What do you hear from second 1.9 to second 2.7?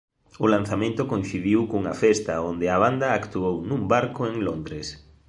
festa onde